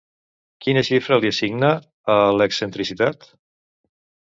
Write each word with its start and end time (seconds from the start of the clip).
Quina 0.65 0.81
xifra 0.87 1.19
li 1.25 1.31
assigna 1.33 1.69
a 2.15 2.17
l'excentricitat? 2.41 3.31